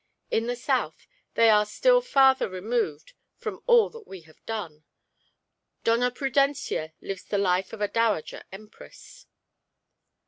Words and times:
In 0.31 0.47
the 0.47 0.55
south 0.55 1.05
they 1.35 1.47
are 1.51 1.63
still 1.63 2.01
farther 2.01 2.49
removed 2.49 3.13
from 3.37 3.61
all 3.67 3.87
that 3.91 4.07
we 4.07 4.21
have 4.21 4.43
done. 4.47 4.83
Doña 5.85 6.09
Prudencia 6.09 6.93
lives 7.01 7.25
the 7.25 7.37
life 7.37 7.71
of 7.71 7.81
a 7.81 7.87
dowager 7.87 8.41
empress." 8.51 9.27